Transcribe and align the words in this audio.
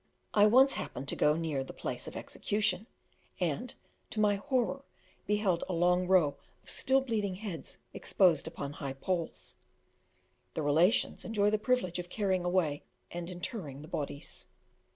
I 0.33 0.47
once 0.47 0.73
happened 0.73 1.07
to 1.09 1.15
go 1.15 1.35
near 1.35 1.63
the 1.63 1.73
place 1.75 2.07
of 2.07 2.15
execution, 2.15 2.87
and 3.39 3.75
to 4.09 4.19
my 4.19 4.37
horror 4.37 4.81
beheld 5.27 5.63
a 5.69 5.73
long 5.73 6.07
row 6.07 6.37
of 6.63 6.71
still 6.71 7.01
bleeding 7.01 7.35
heads 7.35 7.77
exposed 7.93 8.47
upon 8.47 8.73
high 8.73 8.93
poles. 8.93 9.57
The 10.55 10.63
relations 10.63 11.23
enjoy 11.23 11.51
the 11.51 11.59
privilege 11.59 11.99
of 11.99 12.09
carrying 12.09 12.43
away 12.43 12.81
and 13.11 13.29
interring 13.29 13.83
the 13.83 13.87
bodies. 13.87 14.47